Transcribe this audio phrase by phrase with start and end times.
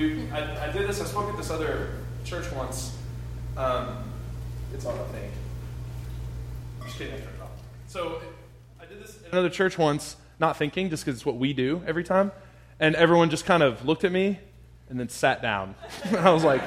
[0.00, 0.98] We, I, I did this.
[1.00, 1.90] I spoke at this other
[2.24, 2.96] church once.
[3.54, 4.02] Um,
[4.72, 5.32] it's on, I think.
[6.82, 7.48] I'm.
[7.86, 8.22] So
[8.80, 11.82] I did this in another church once, not thinking, just because it's what we do
[11.86, 12.32] every time.
[12.78, 14.38] And everyone just kind of looked at me
[14.88, 15.74] and then sat down.
[16.16, 16.62] I was like,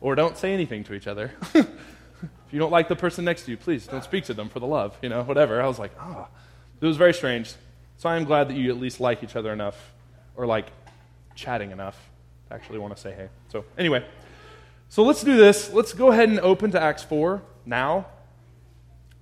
[0.00, 1.32] or don't say anything to each other.
[1.54, 1.66] if
[2.52, 4.68] you don't like the person next to you, please don't speak to them for the
[4.68, 5.60] love, you know, whatever.
[5.60, 6.28] I was like, ah.
[6.28, 6.38] Oh.
[6.80, 7.54] It was very strange.
[7.96, 9.92] So I am glad that you at least like each other enough,
[10.36, 10.66] or like
[11.34, 12.10] chatting enough
[12.48, 13.28] to actually want to say hey.
[13.48, 14.04] So, anyway,
[14.88, 15.72] so let's do this.
[15.72, 18.06] Let's go ahead and open to Acts 4 now.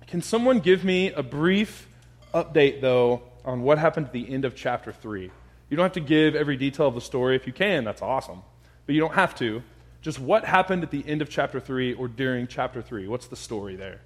[0.07, 1.87] Can someone give me a brief
[2.33, 5.31] update, though, on what happened at the end of chapter 3?
[5.69, 7.37] You don't have to give every detail of the story.
[7.37, 8.41] If you can, that's awesome.
[8.85, 9.63] But you don't have to.
[10.01, 13.07] Just what happened at the end of chapter 3 or during chapter 3?
[13.07, 14.01] What's the story there?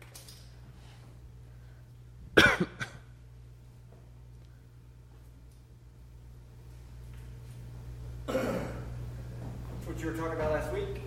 [10.05, 11.01] you were talking about last week?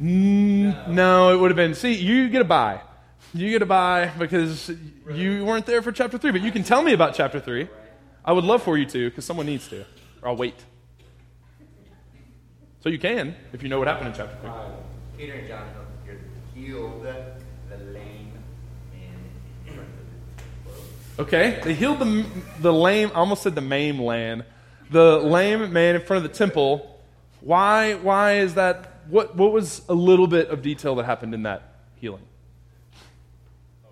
[0.00, 0.92] Mm, no.
[0.92, 1.34] no.
[1.34, 1.74] it would have been.
[1.74, 2.80] See, you get a bye.
[3.32, 4.70] You get a bye because
[5.04, 5.20] really?
[5.20, 7.68] you weren't there for chapter 3, but you can tell me about chapter 3.
[8.24, 9.80] I would love for you to because someone needs to,
[10.22, 10.62] or I'll wait.
[12.80, 14.50] So you can if you know what happened in chapter 3.
[14.50, 14.70] Uh,
[15.16, 15.66] Peter and John
[16.54, 18.32] healed the lame
[18.92, 19.86] man
[21.18, 22.26] Okay, they healed the,
[22.60, 24.44] the lame, I almost said the maim land,
[24.90, 26.97] the lame man in front of the temple.
[27.40, 29.02] Why, why is that?
[29.08, 32.22] What, what was a little bit of detail that happened in that healing?
[33.84, 33.88] Oh,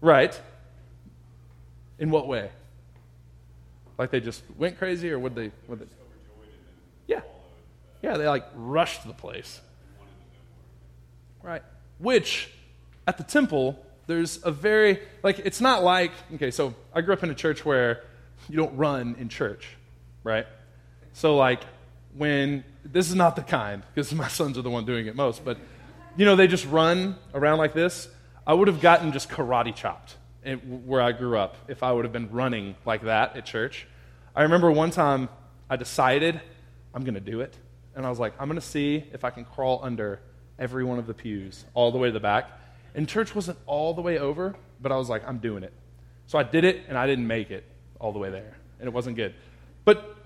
[0.00, 0.40] right.
[1.98, 2.50] In what way?
[3.98, 5.50] Like they just went crazy, or would they?
[5.68, 5.86] Would they?
[7.06, 7.20] Yeah.
[8.02, 9.60] Yeah, they like rushed the place.
[11.42, 11.62] Right.
[11.98, 12.50] Which,
[13.06, 17.22] at the temple, there's a very, like, it's not like, okay, so I grew up
[17.22, 18.04] in a church where
[18.48, 19.68] you don't run in church,
[20.24, 20.46] right?
[21.12, 21.62] So, like,
[22.16, 25.44] when, this is not the kind, because my sons are the one doing it most,
[25.44, 25.58] but,
[26.16, 28.08] you know, they just run around like this.
[28.46, 32.04] I would have gotten just karate chopped eh, where I grew up if I would
[32.04, 33.86] have been running like that at church.
[34.34, 35.28] I remember one time
[35.68, 36.40] I decided
[36.94, 37.56] I'm going to do it.
[37.94, 40.20] And I was like, I'm going to see if I can crawl under
[40.58, 42.50] every one of the pews all the way to the back.
[42.94, 45.72] And church wasn't all the way over, but I was like, I'm doing it.
[46.26, 47.64] So I did it, and I didn't make it
[47.98, 48.56] all the way there.
[48.78, 49.34] And it wasn't good.
[49.84, 50.16] But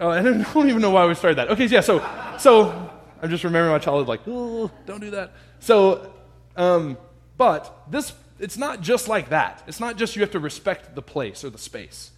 [0.00, 1.50] uh, I don't even know why we started that.
[1.50, 2.04] Okay, yeah, so,
[2.38, 2.90] so
[3.22, 5.32] I'm just remembering my childhood, like, oh, don't do that.
[5.60, 6.12] So,
[6.56, 6.98] um,
[7.36, 9.62] but this, it's not just like that.
[9.66, 12.10] It's not just you have to respect the place or the space.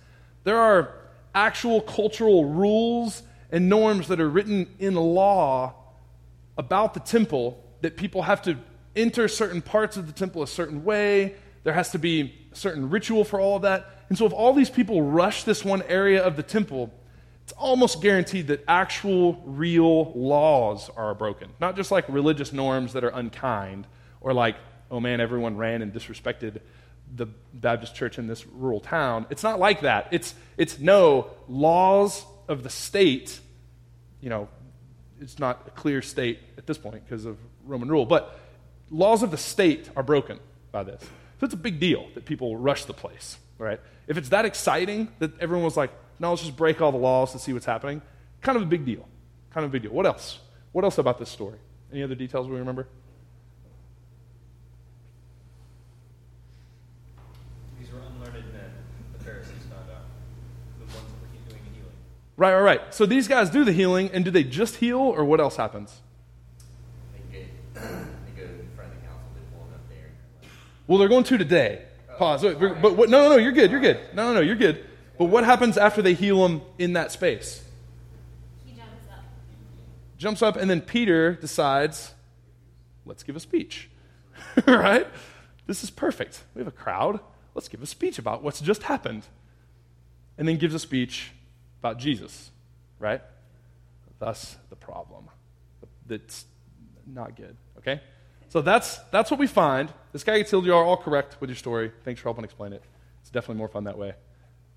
[0.44, 0.94] There are
[1.34, 5.74] actual cultural rules and norms that are written in law
[6.56, 8.58] about the temple that people have to
[8.96, 11.34] enter certain parts of the temple a certain way.
[11.62, 14.04] There has to be a certain ritual for all of that.
[14.08, 16.92] And so, if all these people rush this one area of the temple,
[17.48, 21.48] it's almost guaranteed that actual, real laws are broken.
[21.62, 23.86] Not just like religious norms that are unkind,
[24.20, 24.56] or like,
[24.90, 26.60] oh man, everyone ran and disrespected
[27.16, 27.24] the
[27.54, 29.24] Baptist church in this rural town.
[29.30, 30.08] It's not like that.
[30.10, 33.40] It's, it's no, laws of the state,
[34.20, 34.50] you know,
[35.18, 38.38] it's not a clear state at this point because of Roman rule, but
[38.90, 40.38] laws of the state are broken
[40.70, 41.00] by this.
[41.02, 43.80] So it's a big deal that people rush the place, right?
[44.06, 47.32] If it's that exciting that everyone was like, no, let's just break all the laws
[47.32, 48.02] to see what's happening,
[48.40, 49.06] kind of a big deal.
[49.50, 49.92] Kind of a big deal.
[49.92, 50.40] What else?
[50.72, 51.58] What else about this story?
[51.92, 52.86] Any other details we remember?
[57.80, 58.70] These were unlearned men,
[59.16, 60.04] the Pharisees found out.
[60.78, 61.92] The ones that were doing the healing.
[62.36, 62.94] Right, right, right.
[62.94, 66.00] So these guys do the healing, and do they just heal, or what else happens?
[67.14, 70.10] They, get, they go in front of the council, they pull them up there.
[70.86, 71.82] Well, they're going to today.
[72.10, 72.42] Oh, Pause.
[72.42, 74.00] Wait, but what, no, no, no, you're good, you're good.
[74.12, 74.84] No, no, no, you're good.
[75.18, 77.64] But what happens after they heal him in that space?
[78.64, 79.24] He jumps up.
[80.16, 82.14] Jumps up, and then Peter decides,
[83.04, 83.90] let's give a speech.
[84.66, 85.06] right?
[85.66, 86.44] This is perfect.
[86.54, 87.20] We have a crowd.
[87.54, 89.24] Let's give a speech about what's just happened.
[90.38, 91.32] And then gives a speech
[91.80, 92.52] about Jesus,
[93.00, 93.20] right?
[94.20, 95.28] That's the problem.
[96.06, 96.44] That's
[97.06, 98.00] not good, okay?
[98.48, 99.92] So that's, that's what we find.
[100.12, 100.64] This guy gets healed.
[100.64, 101.92] You are all correct with your story.
[102.04, 102.82] Thanks for helping explain it.
[103.20, 104.14] It's definitely more fun that way.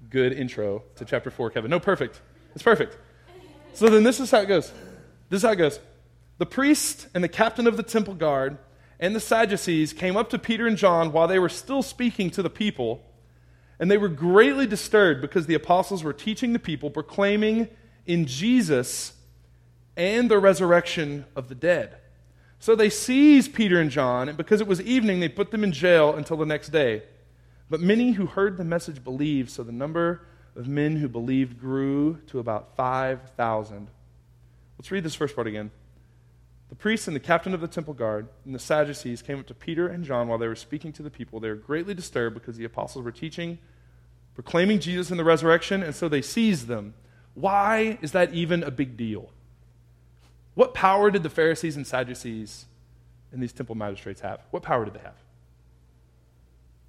[0.10, 1.70] Good intro to chapter 4, Kevin.
[1.72, 2.20] No, perfect.
[2.54, 2.98] It's perfect.
[3.74, 4.72] So then this is how it goes.
[5.30, 5.80] This is how it goes.
[6.38, 8.58] The priest and the captain of the temple guard
[9.00, 12.42] and the Sadducees came up to Peter and John while they were still speaking to
[12.42, 13.04] the people
[13.82, 17.68] And they were greatly disturbed because the apostles were teaching the people, proclaiming
[18.06, 19.14] in Jesus
[19.98, 21.98] and the resurrection of the dead.
[22.60, 25.72] So they seized Peter and John, and because it was evening, they put them in
[25.72, 27.02] jail until the next day.
[27.72, 30.28] But many who heard the message believed, so the number
[30.58, 33.88] of men who believed grew to about 5,000.
[34.78, 35.72] Let's read this first part again.
[36.68, 39.54] The priests and the captain of the temple guard and the Sadducees came up to
[39.54, 41.40] Peter and John while they were speaking to the people.
[41.40, 43.58] They were greatly disturbed because the apostles were teaching,
[44.34, 46.94] proclaiming Jesus and the resurrection, and so they seized them.
[47.36, 49.30] Why is that even a big deal?
[50.56, 52.66] What power did the Pharisees and Sadducees
[53.32, 54.42] and these temple magistrates have?
[54.52, 55.16] What power did they have?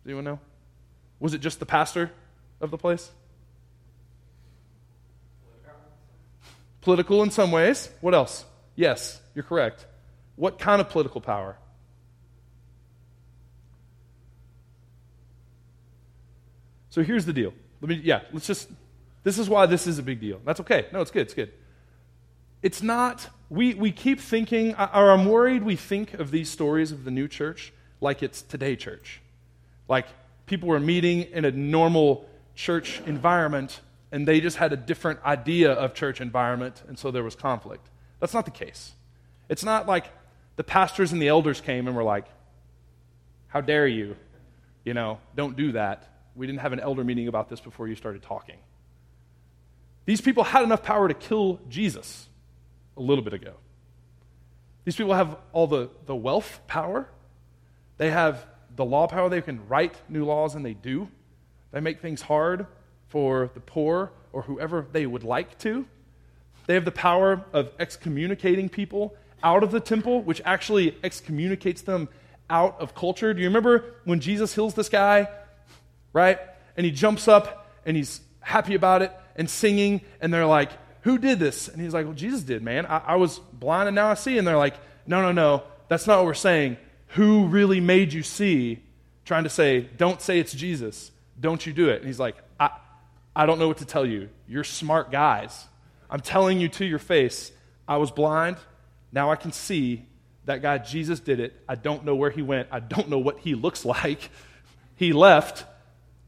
[0.02, 0.40] Does anyone know?
[1.22, 2.10] Was it just the pastor
[2.60, 3.08] of the place?
[6.80, 7.88] Political in some ways.
[8.00, 8.44] What else?
[8.74, 9.86] Yes, you're correct.
[10.34, 11.56] What kind of political power?
[16.90, 17.54] So here's the deal.
[17.80, 18.68] Let me, yeah, let's just,
[19.22, 20.40] this is why this is a big deal.
[20.44, 20.86] That's okay.
[20.92, 21.22] No, it's good.
[21.22, 21.52] It's good.
[22.62, 27.04] It's not, we, we keep thinking, or I'm worried we think of these stories of
[27.04, 29.20] the new church like it's today church.
[29.88, 30.08] Like
[30.52, 35.72] people were meeting in a normal church environment and they just had a different idea
[35.72, 37.88] of church environment and so there was conflict.
[38.20, 38.92] That's not the case.
[39.48, 40.10] It's not like
[40.56, 42.26] the pastors and the elders came and were like,
[43.46, 44.14] How dare you?
[44.84, 46.06] You know, don't do that.
[46.36, 48.58] We didn't have an elder meeting about this before you started talking.
[50.04, 52.28] These people had enough power to kill Jesus
[52.98, 53.54] a little bit ago.
[54.84, 57.08] These people have all the, the wealth power.
[57.96, 58.44] They have
[58.76, 59.28] the law power.
[59.28, 61.08] They can write new laws, and they do.
[61.72, 62.66] They make things hard
[63.08, 65.86] for the poor or whoever they would like to.
[66.66, 72.08] They have the power of excommunicating people out of the temple, which actually excommunicates them
[72.48, 73.34] out of culture.
[73.34, 75.28] Do you remember when Jesus heals this guy,
[76.12, 76.38] right?
[76.76, 80.70] And he jumps up and he's happy about it and singing, and they're like,
[81.02, 81.68] Who did this?
[81.68, 82.86] And he's like, Well, Jesus did, man.
[82.86, 84.38] I, I was blind and now I see.
[84.38, 84.76] And they're like,
[85.06, 85.64] No, no, no.
[85.88, 86.76] That's not what we're saying
[87.12, 88.82] who really made you see,
[89.24, 91.10] trying to say, don't say it's Jesus.
[91.38, 91.96] Don't you do it.
[91.96, 92.70] And he's like, I,
[93.34, 94.30] I don't know what to tell you.
[94.48, 95.66] You're smart guys.
[96.08, 97.52] I'm telling you to your face,
[97.86, 98.56] I was blind.
[99.12, 100.06] Now I can see
[100.46, 101.54] that guy, Jesus did it.
[101.68, 102.68] I don't know where he went.
[102.70, 104.30] I don't know what he looks like.
[104.96, 105.64] He left.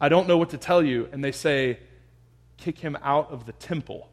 [0.01, 1.09] I don't know what to tell you.
[1.13, 1.79] And they say,
[2.59, 4.11] kick him out of the temple.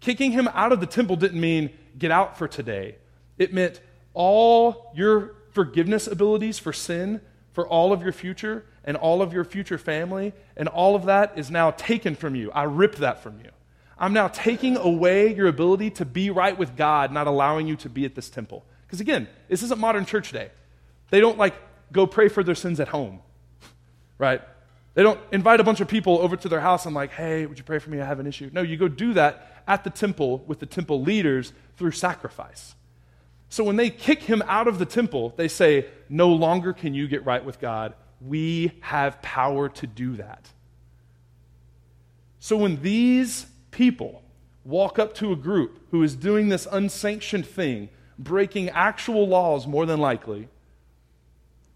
[0.00, 2.96] Kicking him out of the temple didn't mean get out for today.
[3.36, 3.80] It meant
[4.14, 9.42] all your forgiveness abilities for sin for all of your future and all of your
[9.42, 12.48] future family, and all of that is now taken from you.
[12.52, 13.50] I ripped that from you.
[13.98, 17.88] I'm now taking away your ability to be right with God, not allowing you to
[17.88, 18.64] be at this temple.
[18.86, 20.52] Because again, this isn't modern church day.
[21.10, 21.54] They don't like
[21.90, 23.18] go pray for their sins at home,
[24.18, 24.40] right?
[24.94, 27.58] They don't invite a bunch of people over to their house and like, hey, would
[27.58, 28.00] you pray for me?
[28.00, 28.48] I have an issue.
[28.52, 32.76] No, you go do that at the temple with the temple leaders through sacrifice.
[33.48, 37.08] So when they kick him out of the temple, they say, No longer can you
[37.08, 37.94] get right with God.
[38.20, 40.50] We have power to do that.
[42.40, 44.22] So when these people
[44.64, 47.88] walk up to a group who is doing this unsanctioned thing,
[48.18, 50.48] breaking actual laws more than likely,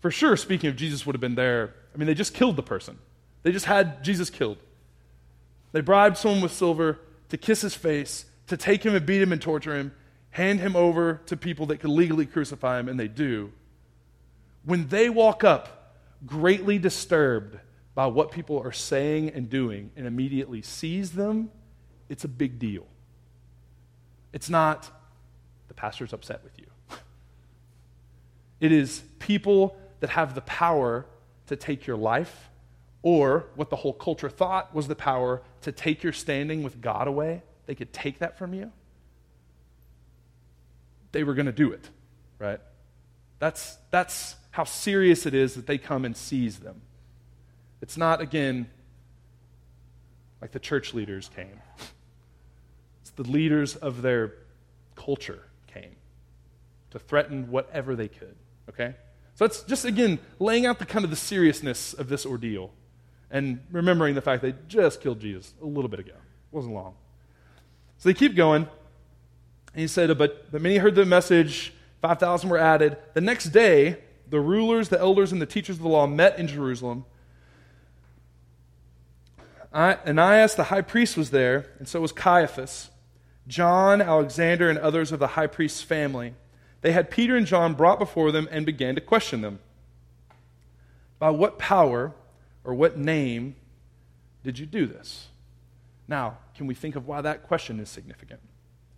[0.00, 1.74] for sure, speaking of Jesus, would have been there.
[1.94, 2.98] I mean, they just killed the person,
[3.44, 4.58] they just had Jesus killed.
[5.72, 6.98] They bribed someone with silver
[7.30, 9.92] to kiss his face, to take him and beat him and torture him
[10.32, 13.52] hand him over to people that could legally crucify him, and they do.
[14.64, 15.96] When they walk up,
[16.26, 17.58] greatly disturbed
[17.94, 21.50] by what people are saying and doing, and immediately sees them,
[22.08, 22.86] it's a big deal.
[24.32, 24.90] It's not,
[25.68, 26.66] the pastor's upset with you.
[28.60, 31.04] It is people that have the power
[31.48, 32.48] to take your life,
[33.02, 37.08] or what the whole culture thought was the power to take your standing with God
[37.08, 37.42] away.
[37.66, 38.70] They could take that from you
[41.12, 41.88] they were going to do it,
[42.38, 42.60] right?
[43.38, 46.82] That's, that's how serious it is that they come and seize them.
[47.80, 48.68] It's not, again,
[50.40, 51.60] like the church leaders came,
[53.00, 54.34] it's the leaders of their
[54.94, 55.96] culture came
[56.90, 58.36] to threaten whatever they could,
[58.68, 58.94] okay?
[59.34, 62.70] So it's just, again, laying out the kind of the seriousness of this ordeal
[63.30, 66.12] and remembering the fact they just killed Jesus a little bit ago.
[66.12, 66.94] It wasn't long.
[67.98, 68.68] So they keep going.
[69.74, 72.96] And he said, but, but many heard the message, 5,000 were added.
[73.14, 73.98] The next day,
[74.28, 77.04] the rulers, the elders, and the teachers of the law met in Jerusalem.
[79.72, 82.90] I, Ananias, the high priest, was there, and so was Caiaphas,
[83.48, 86.34] John, Alexander, and others of the high priest's family.
[86.82, 89.60] They had Peter and John brought before them and began to question them.
[91.18, 92.12] By what power
[92.64, 93.56] or what name
[94.42, 95.28] did you do this?
[96.08, 98.40] Now, can we think of why that question is significant?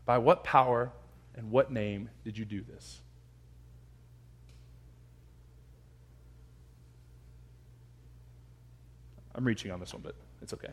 [0.06, 0.92] By what power
[1.34, 3.00] and what name did you do this?
[9.34, 10.68] I'm reaching on this one, but it's okay.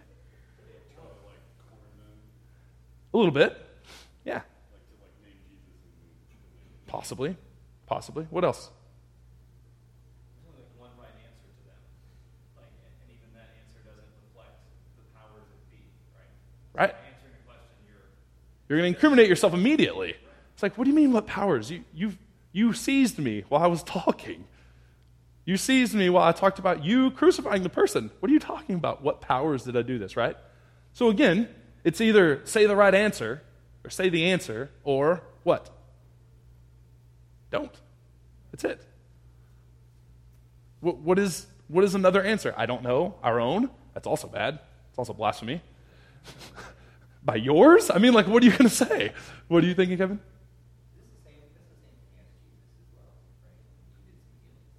[3.13, 3.57] A little bit.
[4.23, 4.41] Yeah.
[6.87, 7.35] Possibly.
[7.87, 8.27] Possibly.
[8.29, 8.69] What else?
[8.69, 11.81] There's only like one right answer to them.
[12.55, 14.63] Like, and and even that answer doesn't reflect
[14.95, 15.83] the powers that be,
[16.15, 16.31] right?
[16.71, 16.95] Right?
[16.95, 18.15] By answering a question, you're
[18.71, 20.15] You're going to incriminate yourself immediately.
[20.53, 21.69] It's like, what do you mean, what powers?
[21.69, 22.13] You, you,
[22.53, 24.45] you seized me while I was talking.
[25.43, 28.11] You seized me while I talked about you crucifying the person.
[28.21, 29.03] What are you talking about?
[29.03, 30.37] What powers did I do this, right?
[30.93, 31.49] So again,
[31.83, 33.41] it's either say the right answer
[33.83, 35.69] or say the answer or what?
[37.49, 37.75] Don't.
[38.53, 38.85] That's it.
[40.79, 42.53] What, what, is, what is another answer?
[42.55, 43.15] I don't know.
[43.21, 43.69] Our own?
[43.93, 44.59] That's also bad.
[44.91, 45.61] It's also blasphemy.
[47.23, 47.89] By yours?
[47.91, 49.11] I mean, like, what are you going to say?
[49.47, 50.19] What are you thinking, Kevin?
[50.19, 53.13] This is the same, this is the same thing as Jesus as well,
[53.45, 53.61] right?
[53.93, 54.73] He did some healings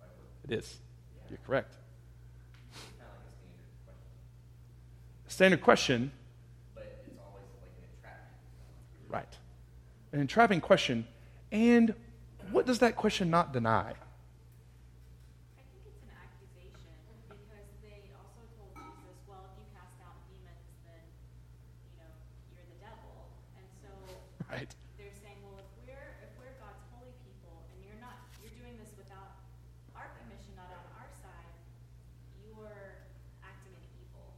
[0.00, 0.50] by work.
[0.50, 0.80] It is.
[1.30, 1.76] You're correct.
[2.74, 3.30] It's kind of like
[5.26, 6.10] a standard question, Standard question,
[6.74, 8.34] but it's always like an entrapment.
[9.08, 9.32] right.
[10.12, 11.06] An entrapping question.
[11.52, 11.94] And
[12.50, 13.94] what does that question not deny?
[13.94, 16.94] I think it's an accusation
[17.30, 21.02] because they also told Jesus, well, if you cast out demons, then,
[21.90, 22.10] you know,
[22.54, 23.30] you're the devil.
[23.58, 23.90] And so
[24.46, 24.70] Right.
[24.98, 28.78] they're saying, well, if we're, if we're God's holy people and you're not, you're doing
[28.78, 29.42] this without
[29.98, 31.50] our permission, not on our side,
[32.46, 33.02] you're
[33.42, 34.32] acting in evil.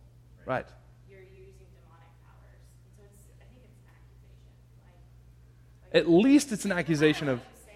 [0.48, 0.64] Right.
[1.10, 2.56] You're using demonic powers.
[2.80, 4.80] And so it's, I think it's an accusation.
[4.82, 7.72] Like, like At least it's an accusation of, say,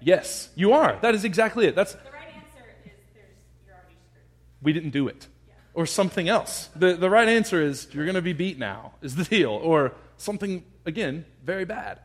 [0.00, 0.98] yes, you are.
[1.02, 1.76] That is exactly it.
[1.76, 3.26] That's, The right answer is there's,
[3.66, 4.62] you're already screwed.
[4.62, 5.26] we didn't do it.
[5.74, 6.70] Or something else.
[6.74, 9.50] The, the right answer is, you're going to be beat now, is the deal.
[9.50, 12.00] Or something, again, very bad.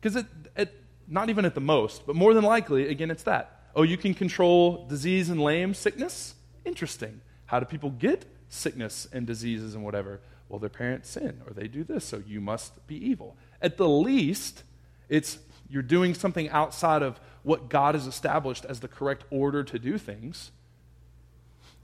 [0.00, 0.74] Because it, it,
[1.06, 3.70] not even at the most, but more than likely, again, it's that.
[3.76, 6.34] Oh, you can control disease and lame sickness?
[6.64, 7.20] Interesting.
[7.46, 8.24] How do people get
[8.54, 10.20] sickness and diseases and whatever?
[10.48, 13.36] Well, their parents sin, or they do this, so you must be evil.
[13.62, 14.62] At the least,
[15.08, 19.78] it's you're doing something outside of what God has established as the correct order to
[19.78, 20.50] do things.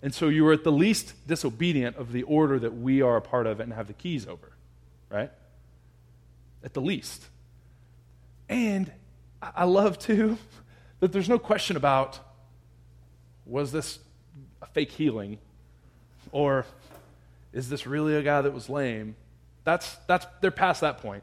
[0.02, 3.20] And so you are at the least disobedient of the order that we are a
[3.20, 4.52] part of and have the keys over,
[5.10, 5.30] right?
[6.64, 7.26] At the least.
[8.48, 8.90] And
[9.42, 10.38] I love, too,
[11.00, 12.18] that there's no question about
[13.46, 13.98] was this
[14.62, 15.38] a fake healing
[16.32, 16.66] or
[17.52, 19.16] is this really a guy that was lame?
[19.64, 21.22] That's, that's, they're past that point.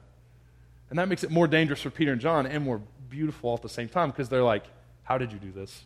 [0.89, 3.69] And that makes it more dangerous for Peter and John and more beautiful at the
[3.69, 4.63] same time because they're like,
[5.03, 5.83] How did you do this?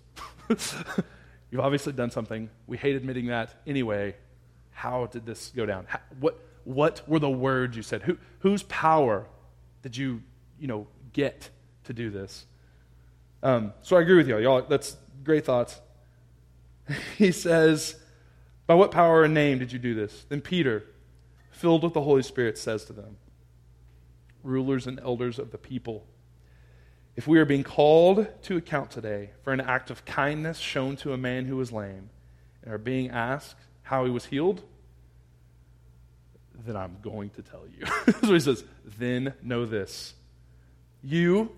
[1.52, 2.50] You've obviously done something.
[2.68, 4.16] We hate admitting that anyway.
[4.72, 5.86] How did this go down?
[5.88, 8.04] How, what, what were the words you said?
[8.04, 9.28] Who, whose power
[9.82, 10.22] did you,
[10.60, 11.50] you know, get
[11.86, 12.46] to do this?
[13.44, 14.40] Um, so I agree with y'all.
[14.40, 15.80] Y'all, that's great thoughts.
[17.18, 17.96] he says,
[18.72, 20.26] By what power and name did you do this?
[20.30, 20.86] Then Peter,
[21.50, 23.18] filled with the Holy Spirit, says to them,
[24.44, 26.08] Rulers and elders of the people,
[27.18, 31.12] if we are being called to account today for an act of kindness shown to
[31.12, 32.12] a man who was lame,
[32.64, 34.64] and are being asked how he was healed,
[36.66, 37.86] then I'm going to tell you.
[38.22, 40.14] so he says, Then know this.
[41.04, 41.52] You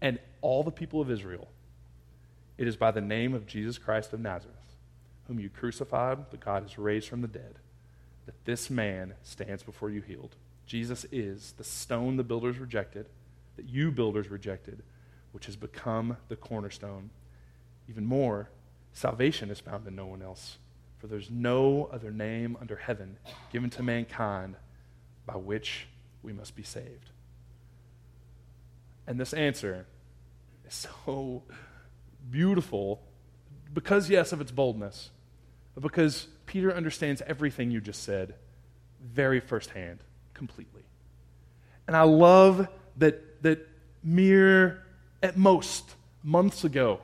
[0.00, 1.48] and all the people of Israel,
[2.56, 4.54] it is by the name of Jesus Christ of Nazareth,
[5.28, 7.60] whom you crucified, but God has raised from the dead,
[8.26, 10.34] that this man stands before you healed.
[10.66, 13.06] Jesus is the stone the builders rejected,
[13.56, 14.82] that you builders rejected,
[15.32, 17.10] which has become the cornerstone.
[17.88, 18.48] Even more,
[18.92, 20.58] salvation is found in no one else,
[20.98, 23.18] for there's no other name under heaven
[23.52, 24.56] given to mankind
[25.26, 25.86] by which
[26.22, 27.10] we must be saved.
[29.06, 29.86] And this answer
[30.66, 31.42] is so
[32.30, 33.02] beautiful
[33.72, 35.10] because, yes, of its boldness,
[35.82, 38.34] because Peter understands everything you just said
[39.00, 40.00] very firsthand,
[40.34, 40.82] completely.
[41.86, 43.66] And I love that, that
[44.02, 44.82] mere,
[45.22, 47.00] at most, months ago,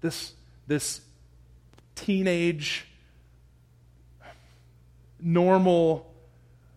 [0.00, 0.32] this,
[0.66, 1.00] this
[1.94, 2.86] teenage,
[5.20, 6.12] normal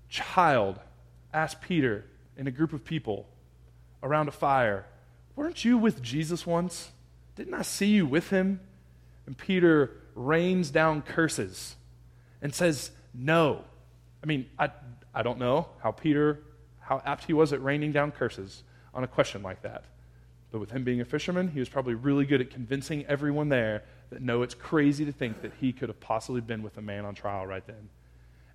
[0.10, 0.80] child
[1.34, 2.06] asked Peter
[2.38, 3.28] in a group of people
[4.02, 4.86] around a fire,
[5.36, 6.92] Weren't you with Jesus once?
[7.36, 8.60] Didn't I see you with him?
[9.26, 11.76] And Peter rains down curses
[12.42, 13.64] and says, No.
[14.22, 14.70] I mean, I,
[15.16, 16.42] I don't know how Peter,
[16.80, 19.86] how apt he was at raining down curses on a question like that.
[20.52, 23.84] But with him being a fisherman, he was probably really good at convincing everyone there
[24.10, 27.06] that no, it's crazy to think that he could have possibly been with a man
[27.06, 27.90] on trial right then.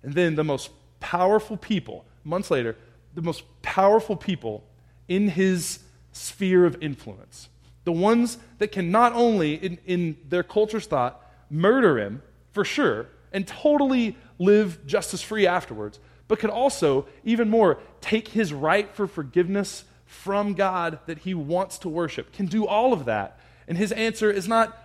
[0.03, 0.69] And then the most
[0.99, 2.75] powerful people, months later,
[3.15, 4.63] the most powerful people
[5.07, 5.79] in his
[6.11, 7.49] sphere of influence,
[7.85, 12.21] the ones that can not only, in, in their culture's thought, murder him
[12.51, 18.53] for sure and totally live justice free afterwards, but could also, even more, take his
[18.53, 23.39] right for forgiveness from God that he wants to worship, can do all of that.
[23.67, 24.77] And his answer is not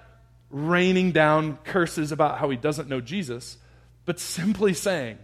[0.51, 3.57] raining down curses about how he doesn't know Jesus,
[4.05, 5.19] but simply saying,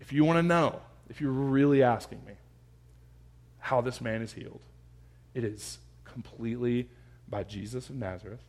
[0.00, 2.34] if you want to know, if you're really asking me
[3.58, 4.60] how this man is healed,
[5.34, 6.88] it is completely
[7.28, 8.42] by Jesus of Nazareth,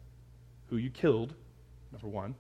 [0.70, 1.34] who you killed,
[1.94, 2.36] number one,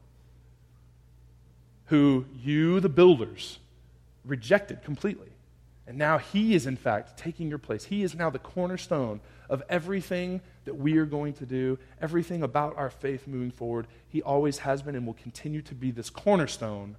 [1.85, 3.59] who you, the builders,
[4.25, 5.29] rejected completely.
[5.85, 7.85] And now he is, in fact, taking your place.
[7.85, 9.19] He is now the cornerstone
[9.49, 13.87] of everything that we are going to do, everything about our faith moving forward.
[14.07, 16.95] He always has been and will continue to be this cornerstone.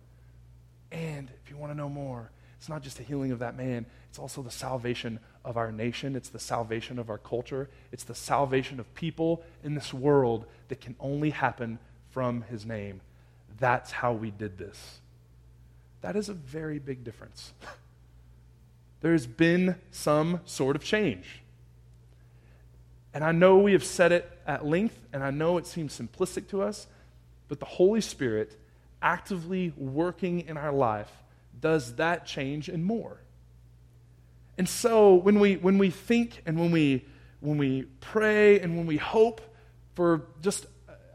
[0.92, 3.87] And if you want to know more, it's not just the healing of that man,
[4.08, 8.14] it's also the salvation of our nation, it's the salvation of our culture, it's the
[8.14, 11.79] salvation of people in this world that can only happen
[12.14, 13.00] from his name.
[13.59, 15.00] That's how we did this.
[16.00, 17.53] That is a very big difference.
[19.00, 21.42] There's been some sort of change.
[23.12, 26.48] And I know we have said it at length, and I know it seems simplistic
[26.50, 26.87] to us,
[27.48, 28.57] but the Holy Spirit
[29.03, 31.11] actively working in our life
[31.61, 33.18] does that change and more.
[34.57, 37.05] And so when we, when we think and when we,
[37.40, 39.40] when we pray and when we hope
[39.94, 40.66] for just,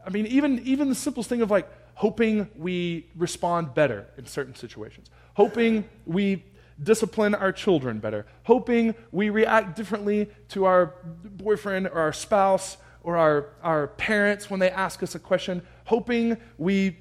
[0.06, 4.54] I mean, even, even the simplest thing of like hoping we respond better in certain
[4.54, 6.42] situations, hoping we
[6.82, 13.16] discipline our children better, hoping we react differently to our boyfriend or our spouse or
[13.16, 16.96] our, our parents when they ask us a question, hoping we,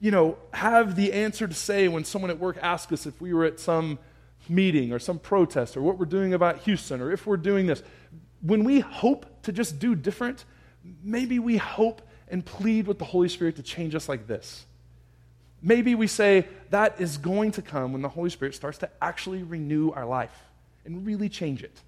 [0.00, 3.32] you know, have the answer to say when someone at work asks us if we
[3.32, 3.98] were at some
[4.48, 7.82] meeting or some protest or what we're doing about Houston or if we're doing this.
[8.40, 10.44] When we hope to just do different,
[11.02, 14.64] maybe we hope and plead with the Holy Spirit to change us like this.
[15.62, 19.42] Maybe we say that is going to come when the Holy Spirit starts to actually
[19.42, 20.36] renew our life
[20.84, 21.80] and really change it.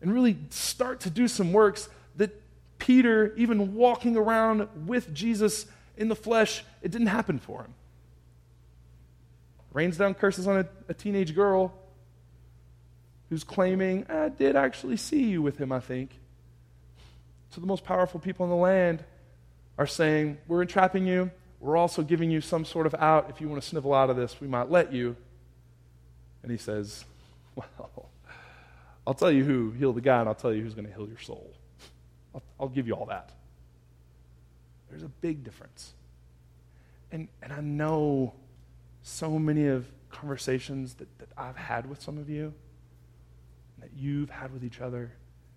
[0.00, 2.30] And really start to do some works that
[2.78, 7.74] Peter, even walking around with Jesus in the flesh, it didn't happen for him.
[9.72, 11.74] Rains down curses on a, a teenage girl
[13.28, 16.18] who's claiming, I did actually see you with him, I think.
[17.50, 19.04] So the most powerful people in the land
[19.78, 21.30] are saying, We're entrapping you.
[21.60, 23.30] We're also giving you some sort of out.
[23.30, 25.16] If you want to snivel out of this, we might let you.
[26.42, 27.04] And he says,
[27.54, 28.10] Well,
[29.06, 31.08] I'll tell you who healed the guy, and I'll tell you who's going to heal
[31.08, 31.54] your soul.
[32.34, 33.32] I'll, I'll give you all that.
[34.90, 35.94] There's a big difference.
[37.10, 38.34] And, and I know
[39.02, 42.52] so many of conversations that, that I've had with some of you,
[43.78, 45.12] that you've had with each other,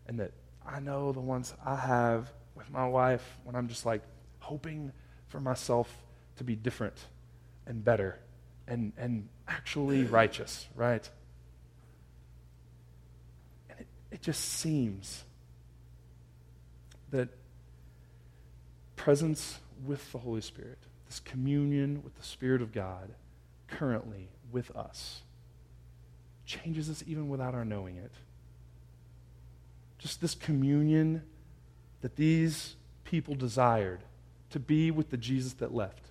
[0.08, 0.32] and that
[0.65, 4.02] I know the ones I have with my wife when I'm just like
[4.39, 4.91] hoping
[5.28, 5.91] for myself
[6.38, 6.97] to be different
[7.65, 8.19] and better
[8.67, 11.10] and, and actually righteous, right?
[13.69, 15.24] And it, it just seems
[17.12, 17.30] that
[18.95, 23.13] presence with the Holy Spirit, this communion with the Spirit of God
[23.67, 25.21] currently with us,
[26.45, 28.12] changes us even without our knowing it.
[30.01, 31.21] Just this communion
[32.01, 33.99] that these people desired
[34.49, 36.07] to be with the Jesus that left.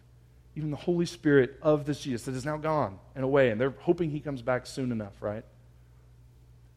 [0.54, 3.74] Even the Holy Spirit of this Jesus that is now gone and away, and they're
[3.80, 5.44] hoping he comes back soon enough, right?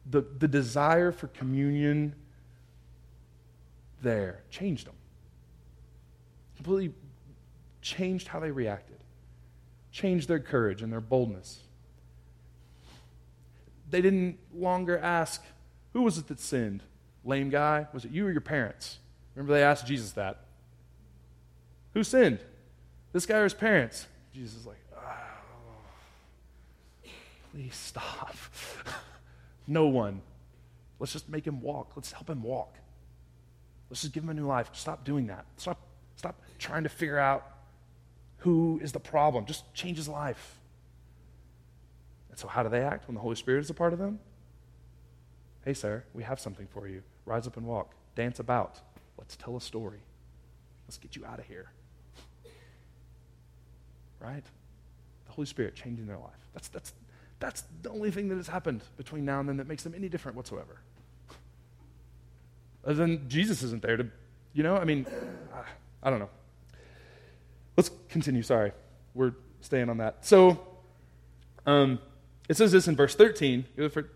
[0.10, 2.16] The, the desire for communion
[4.02, 4.96] there changed them.
[6.56, 6.94] Completely
[7.82, 8.98] changed how they reacted,
[9.92, 11.60] changed their courage and their boldness.
[13.90, 15.44] They didn't longer ask,
[15.94, 16.82] Who was it that sinned?
[17.26, 17.88] Lame guy?
[17.94, 19.00] Was it you or your parents?
[19.36, 20.42] Remember, they asked Jesus that.
[21.94, 22.40] Who sinned?
[23.12, 24.08] This guy or his parents?
[24.34, 27.10] Jesus is like, oh,
[27.52, 28.36] please stop.
[29.68, 30.22] no one.
[31.00, 31.92] Let's just make him walk.
[31.96, 32.78] Let's help him walk.
[33.90, 34.70] Let's just give him a new life.
[34.74, 35.46] Stop doing that.
[35.58, 35.80] Stop,
[36.16, 37.46] stop trying to figure out
[38.38, 39.46] who is the problem.
[39.46, 40.60] Just change his life.
[42.32, 44.20] And so, how do they act when the Holy Spirit is a part of them?
[45.64, 47.04] Hey, sir, we have something for you.
[47.26, 47.94] Rise up and walk.
[48.16, 48.80] Dance about.
[49.18, 50.00] Let's tell a story.
[50.88, 51.70] Let's get you out of here
[54.24, 54.44] right?
[55.26, 56.32] The Holy Spirit changing their life.
[56.54, 56.94] That's, that's,
[57.40, 60.10] that's the only thing that has happened between now and then that makes them any
[60.10, 60.80] different whatsoever.
[62.86, 64.08] Other than Jesus isn't there to,
[64.54, 65.06] you know, I mean,
[66.02, 66.30] I don't know.
[67.78, 68.44] Let's continue.
[68.44, 68.72] Sorry.
[69.14, 70.26] We're staying on that.
[70.26, 70.66] So,
[71.66, 72.00] um,
[72.50, 73.66] it says this in verse 13.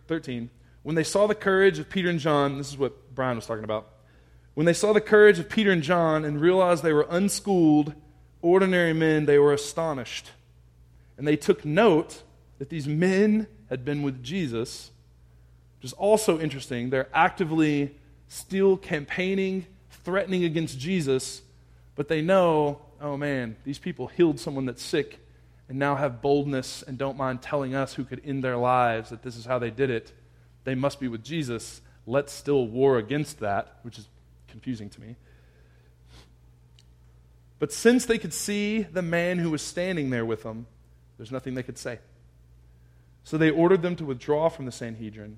[0.07, 0.49] 13.
[0.87, 3.65] When they saw the courage of Peter and John, this is what Brian was talking
[3.65, 3.89] about.
[4.53, 7.93] When they saw the courage of Peter and John and realized they were unschooled,
[8.41, 10.31] ordinary men, they were astonished.
[11.17, 12.23] And they took note
[12.59, 14.91] that these men had been with Jesus,
[15.75, 16.89] which is also interesting.
[16.89, 17.93] They're actively
[18.29, 19.65] still campaigning,
[20.05, 21.41] threatening against Jesus,
[21.95, 25.19] but they know, oh man, these people healed someone that's sick
[25.67, 29.21] and now have boldness and don't mind telling us who could end their lives that
[29.21, 30.13] this is how they did it.
[30.67, 31.81] They must be with Jesus.
[32.05, 34.09] Let's still war against that, which is
[34.49, 35.15] confusing to me.
[37.57, 40.67] But since they could see the man who was standing there with them,
[41.15, 41.99] there's nothing they could say.
[43.23, 45.37] So they ordered them to withdraw from the Sanhedrin,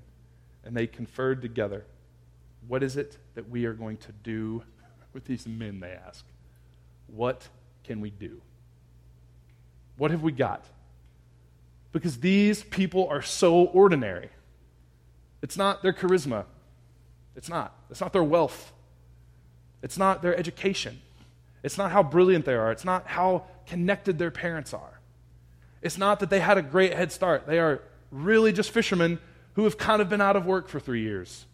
[0.64, 1.84] and they conferred together.
[2.66, 4.64] What is it that we are going to do
[5.12, 5.78] with these men?
[5.78, 6.24] They ask.
[7.06, 7.46] What
[7.84, 8.42] can we do?
[9.96, 10.64] What have we got?
[11.92, 14.30] Because these people are so ordinary.
[15.42, 16.44] It's not their charisma.
[17.36, 17.74] It's not.
[17.90, 18.72] It's not their wealth.
[19.82, 21.00] It's not their education.
[21.62, 22.72] It's not how brilliant they are.
[22.72, 25.00] It's not how connected their parents are.
[25.82, 27.46] It's not that they had a great head start.
[27.46, 29.18] They are really just fishermen
[29.54, 31.46] who have kind of been out of work for three years,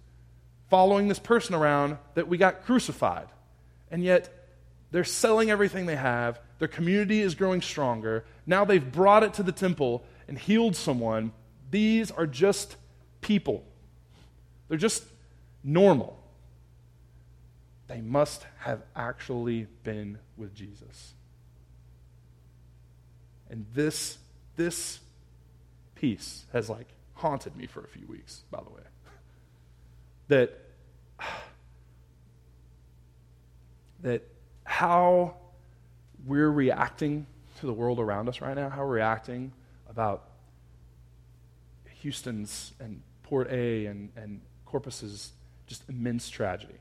[0.69, 3.29] following this person around that we got crucified.
[3.91, 4.33] And yet,
[4.91, 6.41] they're selling everything they have.
[6.59, 8.25] Their community is growing stronger.
[8.47, 11.33] Now they've brought it to the temple and healed someone.
[11.71, 12.77] These are just
[13.21, 13.65] people,
[14.69, 15.05] they're just
[15.63, 16.19] normal.
[17.89, 21.15] They must have actually been with Jesus.
[23.49, 24.19] And this,
[24.57, 25.01] this
[25.95, 28.83] piece has like haunted me for a few weeks, by the way.
[30.29, 30.59] That,
[34.03, 34.23] that
[34.65, 35.37] how
[36.27, 37.29] we're reacting
[37.61, 39.53] to the world around us right now, how we're reacting
[39.89, 40.25] about
[42.01, 44.41] Houston's and Port A and, and
[44.77, 45.33] Corpus's
[45.67, 46.77] just immense tragedy,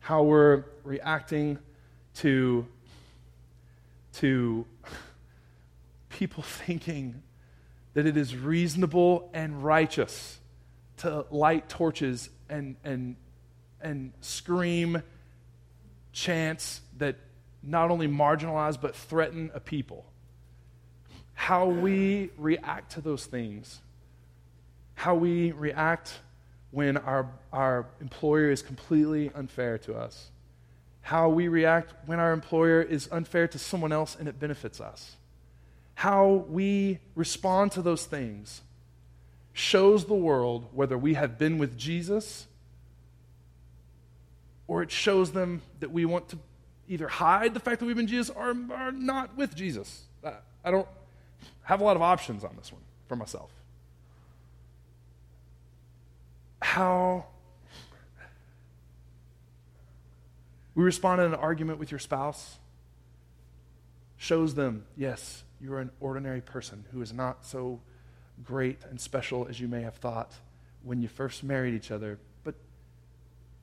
[0.00, 1.60] how we're reacting
[2.14, 2.66] to,
[4.14, 4.66] to
[6.08, 7.22] people thinking
[7.92, 10.40] that it is reasonable and righteous
[10.96, 13.14] to light torches and, and,
[13.80, 15.00] and scream
[16.10, 17.14] chants that
[17.62, 20.04] not only marginalize but threaten a people.
[21.34, 23.80] How we react to those things,
[24.96, 26.18] how we react
[26.74, 30.30] when our, our employer is completely unfair to us,
[31.02, 35.16] how we react when our employer is unfair to someone else and it benefits us.
[35.94, 38.62] How we respond to those things
[39.52, 42.46] shows the world whether we have been with Jesus
[44.66, 46.38] or it shows them that we want to
[46.88, 50.02] either hide the fact that we've been Jesus or are not with Jesus.
[50.64, 50.88] I don't
[51.62, 53.50] have a lot of options on this one for myself.
[56.64, 57.26] How
[60.74, 62.56] we respond in an argument with your spouse
[64.16, 67.80] shows them, yes, you're an ordinary person who is not so
[68.42, 70.32] great and special as you may have thought
[70.82, 72.54] when you first married each other, but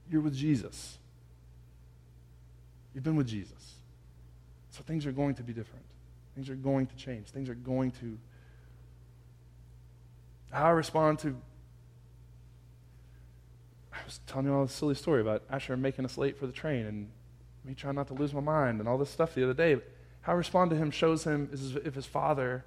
[0.09, 0.99] you're with Jesus.
[2.93, 3.73] You've been with Jesus.
[4.69, 5.85] So things are going to be different.
[6.35, 7.29] Things are going to change.
[7.29, 8.17] Things are going to.
[10.51, 11.35] How I respond to.
[14.01, 16.53] I was telling you all this silly story about Asher making us late for the
[16.53, 17.09] train and
[17.63, 19.79] me trying not to lose my mind and all this stuff the other day.
[20.21, 21.49] How I respond to him shows him
[21.85, 22.65] if his father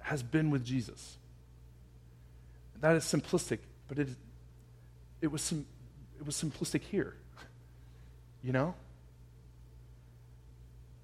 [0.00, 1.18] has been with Jesus.
[2.80, 3.58] That is simplistic,
[3.88, 4.08] but it,
[5.20, 5.66] it, was, sim,
[6.18, 7.16] it was simplistic here.
[8.42, 8.74] You know?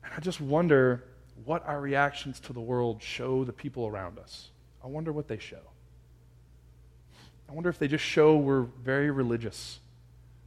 [0.02, 1.04] And I just wonder
[1.44, 4.48] what our reactions to the world show the people around us.
[4.82, 5.60] I wonder what they show.
[7.48, 9.80] I wonder if they just show we're very religious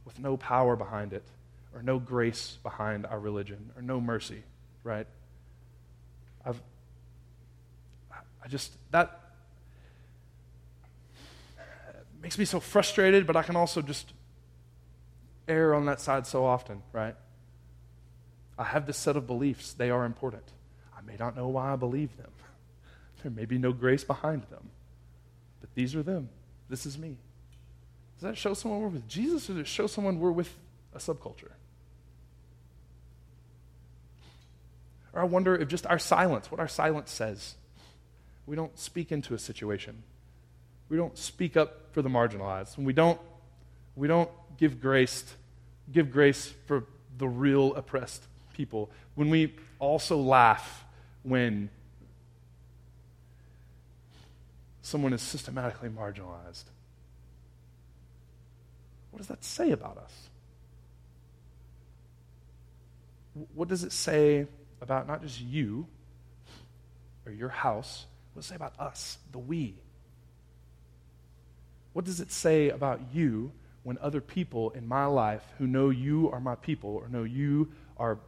[0.04, 1.24] with no power behind it,
[1.74, 4.42] or no grace behind our religion, or no mercy,
[4.84, 5.06] right?
[6.44, 6.60] I've,
[8.12, 9.20] I just, that
[12.22, 14.12] makes me so frustrated, but I can also just
[15.48, 17.14] err on that side so often, right?
[18.58, 19.72] I have this set of beliefs.
[19.72, 20.44] They are important.
[20.96, 22.30] I may not know why I believe them.
[23.22, 24.70] There may be no grace behind them.
[25.60, 26.30] But these are them.
[26.70, 27.16] This is me.
[28.16, 30.54] Does that show someone we're with Jesus or does it show someone we're with
[30.94, 31.50] a subculture?
[35.12, 37.56] Or I wonder if just our silence, what our silence says.
[38.46, 40.02] We don't speak into a situation.
[40.88, 42.76] We don't speak up for the marginalized.
[42.76, 43.20] When we don't,
[43.96, 45.24] we don't give grace,
[45.92, 46.84] give grace for
[47.18, 48.22] the real oppressed
[48.54, 48.90] people.
[49.16, 50.84] When we also laugh
[51.22, 51.70] when
[54.90, 56.64] someone is systematically marginalized.
[59.10, 60.12] What does that say about us?
[63.54, 64.46] What does it say
[64.82, 65.86] about not just you
[67.24, 68.06] or your house?
[68.32, 69.76] What does it say about us, the we?
[71.92, 76.30] What does it say about you when other people in my life who know you
[76.30, 78.18] are my people or know you are,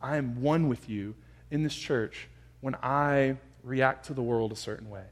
[0.00, 1.14] I am one with you
[1.50, 2.28] in this church,
[2.60, 5.04] when I react to the world a certain way?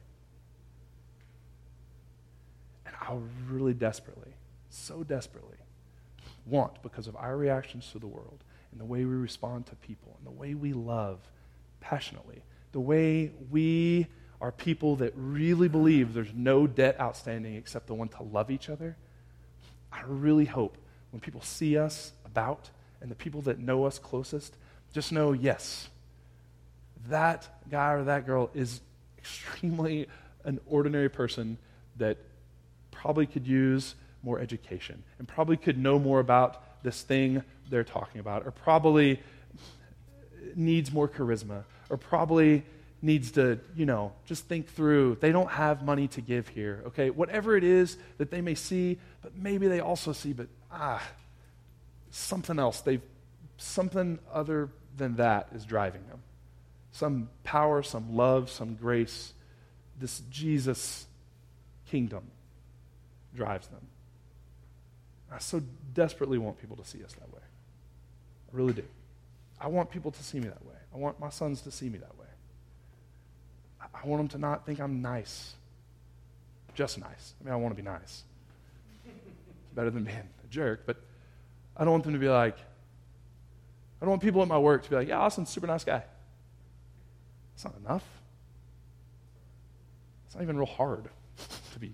[2.87, 3.17] And I
[3.51, 4.33] really desperately,
[4.71, 5.57] so desperately,
[6.47, 10.17] want, because of our reactions to the world and the way we respond to people
[10.19, 11.19] and the way we love
[11.81, 14.07] passionately, the way we
[14.41, 18.69] are people that really believe there's no debt outstanding except the one to love each
[18.69, 18.97] other,
[19.93, 20.77] I really hope
[21.13, 24.57] when people see us about and the people that know us closest
[24.93, 25.89] just know yes,
[27.09, 28.81] that guy or that girl is
[29.19, 30.09] extremely
[30.45, 31.59] an ordinary person
[31.97, 32.17] that
[33.05, 38.19] probably could use more education and probably could know more about this thing they're talking
[38.19, 39.21] about, or probably
[40.57, 42.65] needs more charisma, or probably
[43.03, 45.19] needs to, you know, just think through.
[45.21, 47.11] They don't have money to give here, okay?
[47.11, 51.03] Whatever it is that they may see, but maybe they also see, but ah,
[52.11, 52.81] something else.
[52.81, 53.03] They've
[53.59, 56.23] something other than that is driving them.
[56.93, 59.35] Some power, some love, some grace.
[60.01, 61.07] This Jesus
[61.91, 62.31] kingdom
[63.35, 63.87] drives them.
[65.33, 65.63] I so
[65.95, 67.41] desperately want people to see us that way.
[67.41, 68.85] I really do.
[69.61, 70.75] I want people to see me that way.
[70.95, 72.27] I want my sons to see me that way.
[73.81, 75.55] I want them to not think I'm nice.
[76.75, 77.35] Just nice.
[77.41, 78.25] I mean, I want to be nice.
[79.05, 79.15] It's
[79.75, 80.97] better than being a jerk, but
[81.77, 84.91] I don't want them to be like, I don't want people at my work to
[84.91, 86.03] be like, yeah, Austin's a super nice guy.
[87.55, 88.05] It's not enough.
[90.27, 91.09] It's not even real hard
[91.73, 91.93] to be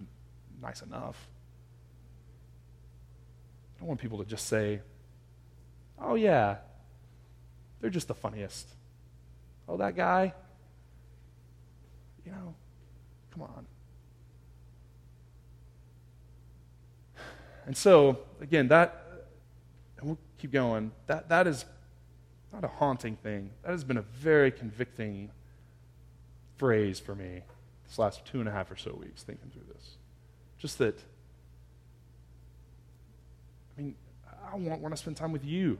[0.63, 1.29] nice enough.
[3.77, 4.81] I don't want people to just say,
[5.99, 6.57] oh, yeah,
[7.81, 8.69] they're just the funniest.
[9.69, 10.35] Oh, that guy,
[12.25, 12.55] you know,
[13.33, 13.67] come on.
[17.67, 19.03] And so, again, that,
[19.99, 21.65] and we'll keep going, that, that is
[22.53, 23.51] not a haunting thing.
[23.63, 25.31] That has been a very convicting
[26.57, 27.43] phrase for me
[27.87, 29.97] this last two and a half or so weeks thinking through this.
[30.61, 30.99] Just that,
[33.79, 33.95] I mean,
[34.53, 35.79] I want, to spend time with you.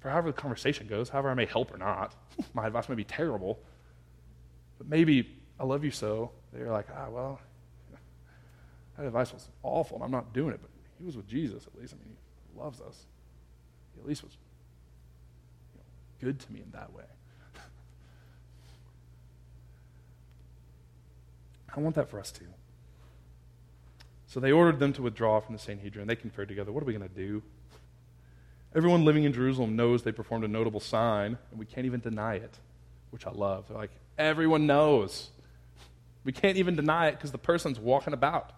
[0.00, 2.14] For however the conversation goes, however I may help or not.
[2.54, 3.58] My advice may be terrible.
[4.76, 7.40] But maybe I love you so that you're like, ah, well,
[8.98, 10.60] that advice was awful and I'm not doing it.
[10.60, 11.94] But he was with Jesus at least.
[11.94, 12.14] I mean,
[12.52, 13.06] he loves us.
[13.94, 14.36] He at least was
[15.72, 15.84] you know,
[16.20, 17.04] good to me in that way.
[21.74, 22.48] I want that for us too.
[24.26, 26.06] So they ordered them to withdraw from the Sanhedrin.
[26.06, 26.72] They conferred together.
[26.72, 27.42] What are we going to do?
[28.74, 32.34] Everyone living in Jerusalem knows they performed a notable sign, and we can't even deny
[32.34, 32.58] it,
[33.10, 33.68] which I love.
[33.68, 35.30] They're like, everyone knows.
[36.24, 38.52] We can't even deny it because the person's walking about.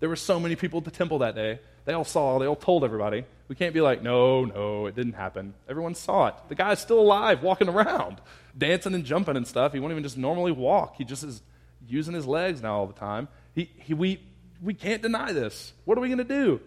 [0.00, 1.60] There were so many people at the temple that day.
[1.84, 3.24] They all saw, they all told everybody.
[3.48, 5.54] We can't be like, no, no, it didn't happen.
[5.68, 6.34] Everyone saw it.
[6.48, 8.20] The guy's still alive, walking around,
[8.58, 9.72] dancing and jumping and stuff.
[9.72, 10.96] He won't even just normally walk.
[10.96, 11.42] He just is
[11.86, 13.28] using his legs now all the time.
[13.56, 14.20] He, he, we,
[14.62, 15.72] we can't deny this.
[15.86, 16.60] What are we going to do?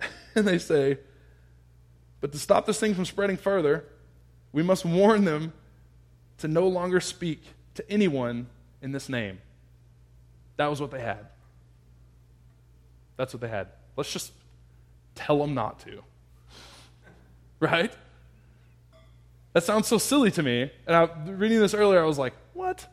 [0.34, 0.98] and they say,
[2.20, 3.84] but to stop this thing from spreading further,
[4.52, 5.52] we must warn them
[6.38, 7.42] to no longer speak
[7.74, 8.46] to anyone
[8.80, 9.38] in this name.
[10.56, 11.26] That was what they had.
[13.18, 13.68] That's what they had.
[13.96, 14.32] Let's just
[15.14, 16.02] tell them not to.
[17.60, 17.92] Right?
[19.52, 20.70] That sounds so silly to me.
[20.86, 22.86] And I, reading this earlier, I was like, what?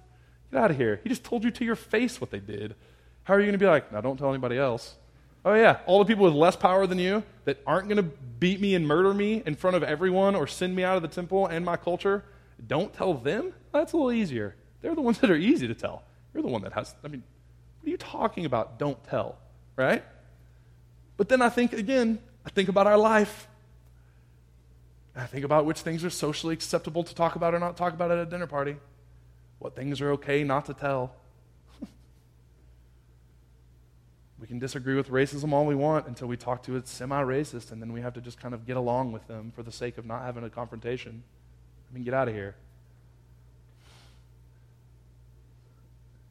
[0.52, 1.00] Get out of here.
[1.04, 2.76] He just told you to your face what they did.
[3.24, 4.96] How are you going to be like, now don't tell anybody else?
[5.44, 8.04] Oh, yeah, all the people with less power than you that aren't going to
[8.40, 11.08] beat me and murder me in front of everyone or send me out of the
[11.08, 12.24] temple and my culture,
[12.66, 13.54] don't tell them?
[13.72, 14.56] That's a little easier.
[14.82, 16.04] They're the ones that are easy to tell.
[16.34, 17.24] You're the one that has, I mean,
[17.80, 18.80] what are you talking about?
[18.80, 19.38] Don't tell,
[19.76, 20.04] right?
[21.18, 23.48] But then I think, again, I think about our life.
[25.16, 28.12] I think about which things are socially acceptable to talk about or not talk about
[28.12, 28.78] at a dinner party
[29.60, 31.16] what things are okay not to tell.
[34.40, 37.72] we can disagree with racism all we want until we talk to a semi racist,
[37.72, 39.98] and then we have to just kind of get along with them for the sake
[39.98, 41.24] of not having a confrontation.
[41.90, 42.56] I mean, get out of here.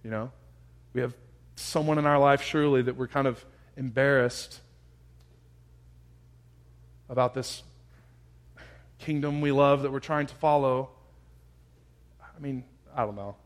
[0.02, 0.30] You know?
[0.92, 1.14] We have
[1.56, 3.44] someone in our life, surely, that we're kind of
[3.76, 4.60] embarrassed
[7.08, 7.62] about this
[8.98, 10.90] kingdom we love that we're trying to follow.
[12.22, 13.36] I mean, I don't know.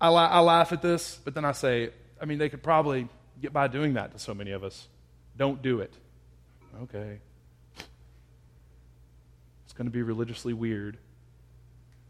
[0.00, 3.08] I, la- I laugh at this, but then I say, I mean, they could probably
[3.40, 4.88] get by doing that to so many of us.
[5.36, 5.94] Don't do it.
[6.82, 7.18] Okay.
[9.64, 10.98] It's going to be religiously weird.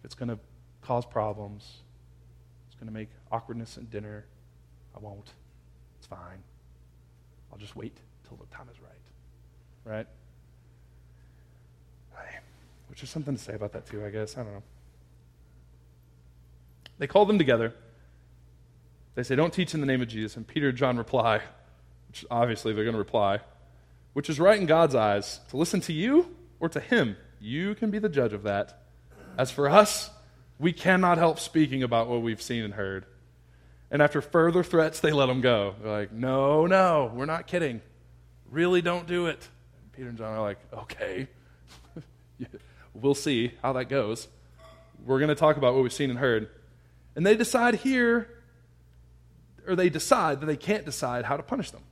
[0.05, 0.39] It's going to
[0.83, 1.79] cause problems.
[2.67, 4.25] It's going to make awkwardness at dinner.
[4.97, 5.31] I won't.
[5.99, 6.43] It's fine.
[7.53, 9.95] I'll just wait till the time is right.
[9.95, 10.07] Right?
[12.89, 14.37] Which is something to say about that, too, I guess.
[14.37, 14.63] I don't know.
[16.99, 17.75] They call them together.
[19.15, 20.37] They say, Don't teach in the name of Jesus.
[20.37, 21.41] And Peter and John reply,
[22.09, 23.41] which obviously they're going to reply,
[24.13, 27.17] which is right in God's eyes, to listen to you or to him.
[27.41, 28.83] You can be the judge of that.
[29.37, 30.11] As for us,
[30.59, 33.07] we cannot help speaking about what we've seen and heard.
[33.91, 35.75] And after further threats, they let him go.
[35.83, 37.83] They're like, No, no, we're not kidding.
[38.51, 39.49] Really don't do it.
[39.83, 41.29] And Peter and John are like, Okay.
[42.95, 44.29] we'll see how that goes.
[45.05, 46.49] We're going to talk about what we've seen and heard.
[47.15, 48.29] And they decide here,
[49.67, 51.83] or they decide that they can't decide how to punish them.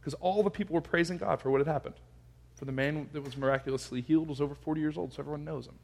[0.00, 1.94] Because all the people were praising God for what had happened.
[2.56, 5.66] For the man that was miraculously healed was over 40 years old, so everyone knows
[5.66, 5.74] him.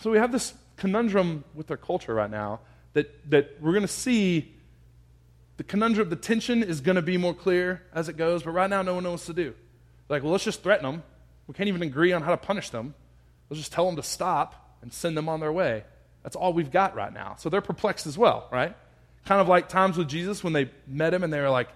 [0.00, 2.60] So we have this conundrum with their culture right now
[2.94, 4.52] that, that we're going to see
[5.56, 8.68] the conundrum, the tension is going to be more clear as it goes, but right
[8.68, 9.54] now no one knows what to do.
[10.08, 11.02] Like, well, let's just threaten them.
[11.46, 12.94] We can't even agree on how to punish them.
[13.48, 15.84] Let's just tell them to stop and send them on their way.
[16.24, 17.36] That's all we've got right now.
[17.38, 18.74] So they're perplexed as well, right?
[19.26, 21.68] Kind of like times with Jesus when they met him and they were like,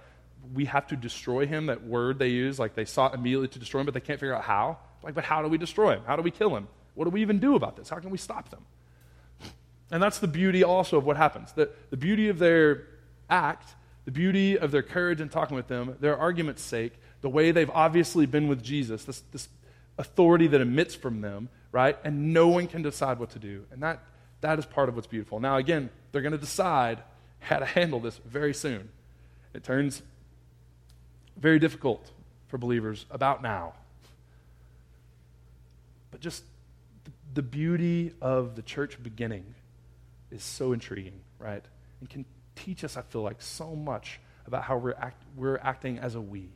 [0.52, 3.80] we have to destroy him, that word they use, like they sought immediately to destroy
[3.80, 4.78] him, but they can't figure out how.
[5.02, 6.02] Like, but how do we destroy him?
[6.06, 6.66] How do we kill him?
[6.94, 7.88] What do we even do about this?
[7.88, 8.64] How can we stop them?
[9.90, 11.52] And that's the beauty also of what happens.
[11.52, 12.86] The, the beauty of their
[13.30, 17.50] act, the beauty of their courage in talking with them, their argument's sake, the way
[17.50, 19.48] they've obviously been with Jesus, this, this
[19.98, 21.98] authority that emits from them, right?
[22.04, 23.64] And no one can decide what to do.
[23.70, 24.02] And that,
[24.40, 25.40] that is part of what's beautiful.
[25.40, 27.02] Now, again, they're going to decide
[27.40, 28.88] how to handle this very soon.
[29.54, 30.02] It turns
[31.36, 32.10] very difficult
[32.48, 33.74] for believers about now.
[36.10, 36.44] But just
[37.34, 39.54] the beauty of the church beginning
[40.30, 41.64] is so intriguing, right?
[42.00, 42.24] And can
[42.56, 46.20] teach us, I feel like, so much about how we're, act, we're acting as a
[46.20, 46.48] we,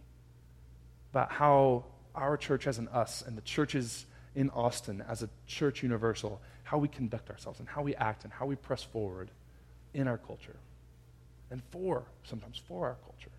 [1.13, 5.83] about how our church as an us and the churches in Austin as a church
[5.83, 9.31] universal, how we conduct ourselves and how we act and how we press forward
[9.95, 10.57] in our culture
[11.51, 13.31] and for, sometimes for our culture.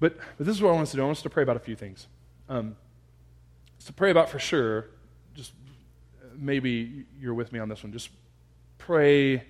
[0.00, 1.02] But, but this is what I want us to do.
[1.02, 2.06] I want us to pray about a few things.
[2.48, 2.76] Um,
[3.84, 4.86] to pray about for sure,
[5.34, 5.52] just
[6.36, 7.92] maybe you're with me on this one.
[7.92, 8.10] Just
[8.78, 9.44] pray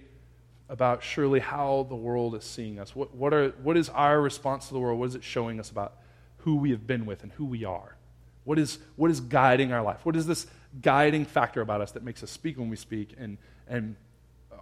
[0.69, 2.95] about surely how the world is seeing us.
[2.95, 4.99] What, what, are, what is our response to the world?
[4.99, 5.95] What is it showing us about
[6.39, 7.98] who we have been with and who we are?
[8.49, 10.07] What is, what is guiding our life?
[10.07, 10.47] What is this
[10.81, 13.37] guiding factor about us that makes us speak when we speak and,
[13.69, 13.95] and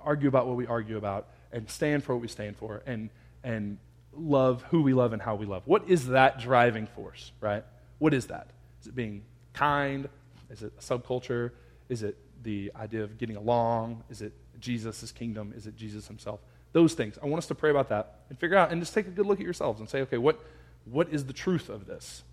[0.02, 3.10] argue about what we argue about and stand for what we stand for and,
[3.44, 3.78] and
[4.12, 5.62] love who we love and how we love?
[5.66, 7.62] What is that driving force, right?
[8.00, 8.48] What is that?
[8.80, 10.08] Is it being kind?
[10.50, 11.52] Is it a subculture?
[11.88, 14.02] Is it the idea of getting along?
[14.10, 15.54] Is it Jesus' kingdom?
[15.56, 16.40] Is it Jesus himself?
[16.72, 17.20] Those things.
[17.22, 19.26] I want us to pray about that and figure out and just take a good
[19.26, 20.44] look at yourselves and say, okay, what,
[20.86, 22.24] what is the truth of this?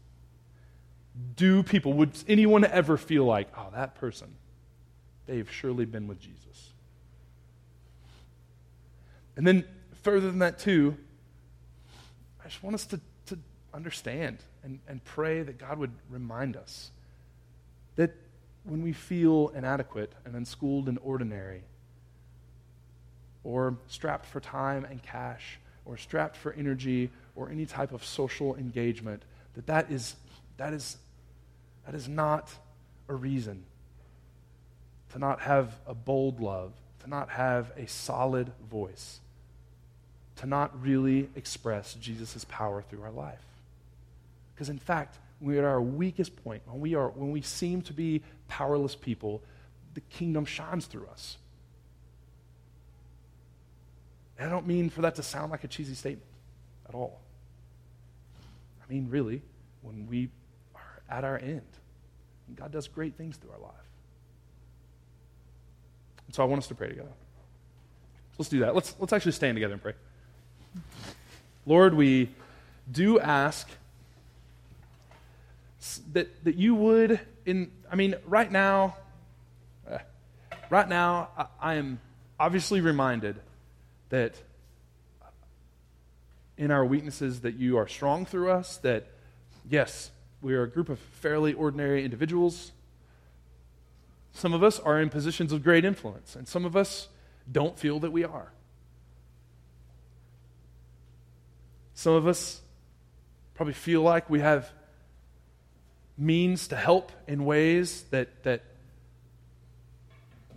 [1.36, 4.34] Do people, would anyone ever feel like, oh, that person,
[5.26, 6.74] they've surely been with Jesus?
[9.36, 9.66] And then
[10.02, 10.98] further than that, too,
[12.44, 13.38] I just want us to, to
[13.74, 16.92] understand and, and pray that God would remind us
[17.96, 18.16] that
[18.64, 21.64] when we feel inadequate and unschooled and ordinary,
[23.44, 28.56] or strapped for time and cash, or strapped for energy or any type of social
[28.56, 29.24] engagement,
[29.56, 30.16] that that is,
[30.58, 30.98] that is,
[31.86, 32.52] that is not
[33.08, 33.64] a reason
[35.12, 39.20] to not have a bold love, to not have a solid voice,
[40.38, 43.44] to not really express Jesus' power through our life.
[44.54, 47.82] Because in fact, when we're at our weakest point, when we, are, when we seem
[47.84, 49.44] to be powerless people,
[49.94, 51.38] the kingdom shines through us.
[54.40, 56.30] And I don't mean for that to sound like a cheesy statement
[56.90, 57.20] at all.
[58.84, 59.42] I mean, really,
[59.82, 60.30] when we
[61.14, 61.62] at our end,
[62.56, 63.72] God does great things through our life.
[66.26, 67.12] And so I want us to pray together.
[68.32, 68.74] So let's do that.
[68.74, 69.94] Let's, let's actually stand together and pray.
[71.68, 72.32] Lord, we
[72.92, 73.70] do ask
[76.14, 78.98] that, that you would, in, I mean, right now,
[79.90, 80.00] uh,
[80.72, 82.00] right now, I, I am
[82.40, 83.36] obviously reminded
[84.10, 84.34] that
[86.58, 89.06] in our weaknesses that you are strong through us, that
[89.70, 90.10] yes,
[90.44, 92.74] we are a group of fairly ordinary individuals.
[94.34, 97.08] Some of us are in positions of great influence, and some of us
[97.50, 98.52] don't feel that we are.
[101.94, 102.62] Some of us
[103.54, 104.70] probably feel like we have
[106.18, 108.64] means to help in ways that, that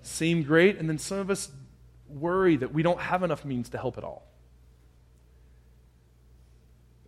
[0.03, 1.51] seem great, and then some of us
[2.09, 4.27] worry that we don't have enough means to help at all.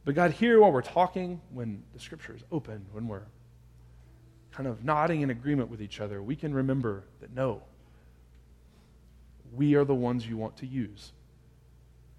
[0.09, 3.27] But God, here while we're talking, when the scripture is open, when we're
[4.53, 7.61] kind of nodding in agreement with each other, we can remember that no,
[9.53, 11.13] we are the ones you want to use.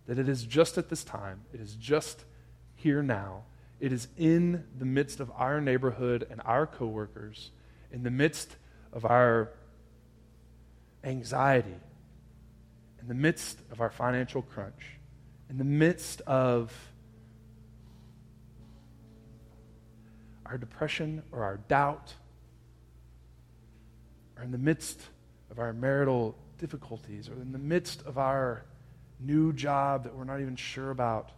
[0.05, 2.25] That it is just at this time, it is just
[2.75, 3.45] here now,
[3.79, 7.49] it is in the midst of our neighborhood and our coworkers,
[7.91, 8.55] in the midst
[8.93, 9.49] of our
[11.03, 11.79] anxiety,
[13.01, 14.99] in the midst of our financial crunch,
[15.49, 16.71] in the midst of
[20.49, 22.13] our depression or our doubt,
[24.37, 24.99] or in the midst
[25.51, 28.65] of our marital difficulties, or in the midst of our
[29.19, 31.31] new job that we're not even sure about,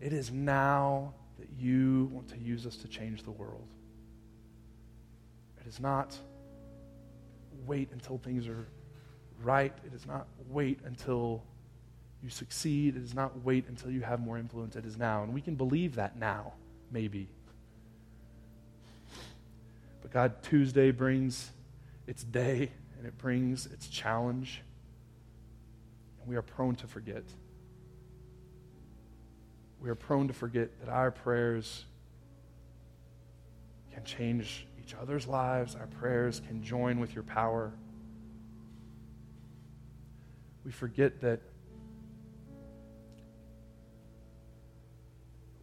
[0.00, 3.66] it is now that you want to use us to change the world.
[5.60, 6.16] It is not
[7.66, 8.66] wait until things are
[9.42, 9.72] right.
[9.86, 11.42] It is not wait until
[12.22, 12.96] you succeed.
[12.96, 14.76] It is not wait until you have more influence.
[14.76, 15.22] It is now.
[15.22, 16.52] And we can believe that now,
[16.90, 17.28] maybe.
[20.04, 21.50] But God, Tuesday brings
[22.06, 24.60] its day and it brings its challenge.
[26.20, 27.24] And we are prone to forget.
[29.80, 31.86] We are prone to forget that our prayers
[33.94, 35.74] can change each other's lives.
[35.74, 37.72] Our prayers can join with your power.
[40.66, 41.40] We forget that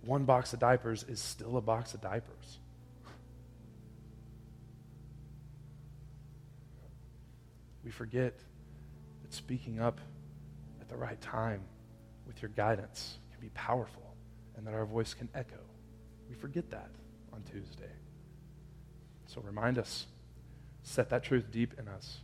[0.04, 2.58] one box of diapers is still a box of diapers.
[7.84, 8.38] We forget
[9.22, 10.00] that speaking up
[10.80, 11.62] at the right time
[12.28, 14.16] with your guidance can be powerful
[14.56, 15.60] and that our voice can echo.
[16.30, 16.90] We forget that
[17.34, 17.92] on Tuesday.
[19.26, 20.06] So remind us,
[20.84, 22.20] set that truth deep in us.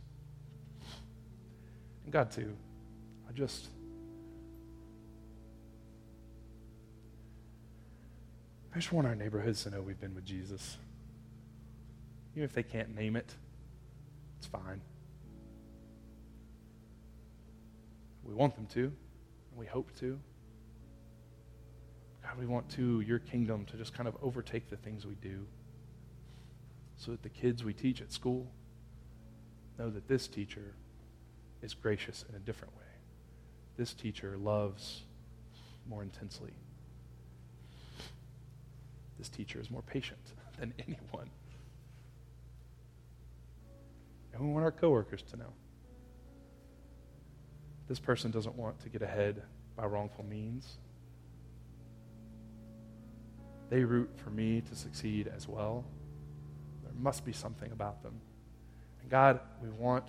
[2.04, 2.56] And God, too,
[3.28, 3.68] I just.
[8.72, 10.76] I just want our neighborhoods to know we've been with Jesus.
[12.34, 13.34] Even if they can't name it,
[14.38, 14.80] it's fine.
[18.28, 20.18] We want them to, and we hope to.
[22.22, 25.46] God, we want to, your kingdom, to just kind of overtake the things we do
[26.98, 28.46] so that the kids we teach at school
[29.78, 30.74] know that this teacher
[31.62, 32.82] is gracious in a different way.
[33.78, 35.02] This teacher loves
[35.88, 36.52] more intensely.
[39.16, 40.20] This teacher is more patient
[40.58, 41.30] than anyone.
[44.34, 45.52] And we want our coworkers to know.
[47.88, 49.42] This person doesn't want to get ahead
[49.74, 50.76] by wrongful means.
[53.70, 55.84] They root for me to succeed as well.
[56.82, 58.20] There must be something about them.
[59.00, 60.04] And God, we want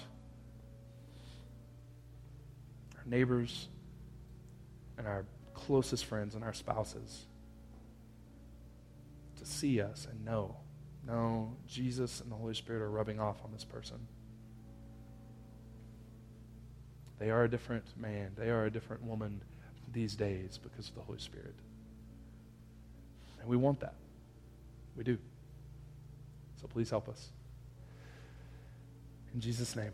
[2.97, 3.69] our neighbors
[4.97, 7.25] and our closest friends and our spouses
[9.37, 10.57] to see us and know,
[11.07, 13.97] no, Jesus and the Holy Spirit are rubbing off on this person.
[17.19, 18.31] They are a different man.
[18.37, 19.41] They are a different woman
[19.91, 21.53] these days because of the Holy Spirit.
[23.41, 23.95] And we want that.
[24.95, 25.17] We do.
[26.61, 27.29] So please help us.
[29.33, 29.91] In Jesus' name.